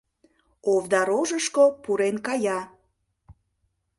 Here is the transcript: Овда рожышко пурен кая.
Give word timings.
Овда 0.71 1.01
рожышко 1.09 1.65
пурен 1.83 2.15
кая. 2.25 2.59